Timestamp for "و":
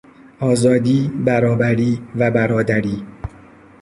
2.15-2.31